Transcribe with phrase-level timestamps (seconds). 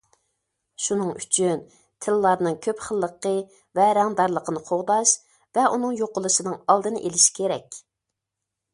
[0.85, 1.61] شۇنىڭ ئۈچۈن،
[2.05, 3.35] تىللارنىڭ كۆپ خىللىقى
[3.81, 5.15] ۋە رەڭدارلىقىنى قوغداش
[5.59, 7.83] ۋە ئۇنىڭ يوقىلىشىنىڭ ئالدىنى ئېلىش كېرەك.